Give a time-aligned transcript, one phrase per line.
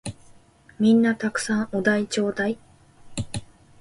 [0.79, 2.57] 皆んな沢山お題ちょーだい！